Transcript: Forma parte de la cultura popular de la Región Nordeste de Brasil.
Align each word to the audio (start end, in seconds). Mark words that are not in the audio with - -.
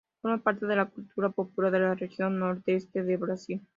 Forma 0.19 0.39
parte 0.41 0.65
de 0.65 0.75
la 0.75 0.89
cultura 0.89 1.29
popular 1.29 1.71
de 1.71 1.77
la 1.79 1.93
Región 1.93 2.39
Nordeste 2.39 3.03
de 3.03 3.17
Brasil. 3.17 3.61